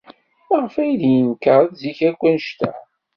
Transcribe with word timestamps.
Maɣef 0.47 0.75
ay 0.83 0.93
d-yenker 1.01 1.63
zik 1.79 1.99
akk 2.09 2.21
anect-a? 2.27 2.71